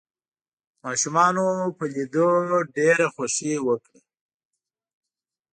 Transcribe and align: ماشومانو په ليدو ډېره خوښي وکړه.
ماشومانو 0.83 1.45
په 1.77 1.83
ليدو 1.93 2.27
ډېره 2.75 3.07
خوښي 3.13 3.53
وکړه. 3.67 3.99